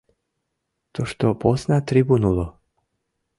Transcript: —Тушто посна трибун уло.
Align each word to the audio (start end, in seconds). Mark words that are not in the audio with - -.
—Тушто 0.93 1.25
посна 1.41 1.77
трибун 1.87 2.23
уло. 2.29 2.47